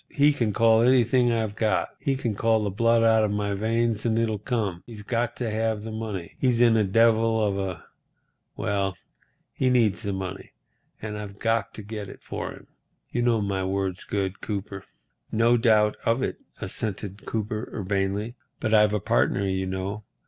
[0.09, 1.89] He can call anything I've got.
[1.99, 4.81] He can call the blood out of my veins and it'll come.
[4.87, 6.37] He's got to have the money.
[6.39, 8.97] He's in a devil of a—Well,
[9.53, 10.53] he needs the money,
[11.03, 12.65] and I've got to get it for him.
[13.11, 14.85] You know my word's good, Cooper."
[15.31, 20.01] "No doubt of it," assented Cooper, urbanely, "but I've a partner, you know.